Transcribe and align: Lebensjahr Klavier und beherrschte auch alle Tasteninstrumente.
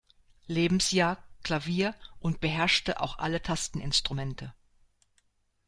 Lebensjahr 0.47 1.23
Klavier 1.43 1.93
und 2.17 2.39
beherrschte 2.41 3.01
auch 3.01 3.19
alle 3.19 3.39
Tasteninstrumente. 3.43 4.51